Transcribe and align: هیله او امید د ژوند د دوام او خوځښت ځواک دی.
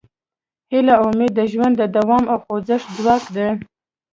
هیله 0.71 0.93
او 0.99 1.05
امید 1.11 1.31
د 1.35 1.39
ژوند 1.51 1.73
د 1.77 1.83
دوام 1.95 2.23
او 2.31 2.37
خوځښت 2.43 2.87
ځواک 2.97 3.23
دی. 3.35 3.49